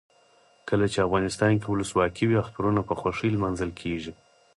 کله 0.69 0.85
چې 0.93 0.99
افغانستان 1.07 1.53
کې 1.59 1.67
ولسواکي 1.69 2.23
وي 2.25 2.37
اخترونه 2.43 2.81
په 2.87 2.93
خوښۍ 2.99 3.29
لمانځل 3.33 3.71
کیږي. 3.81 4.11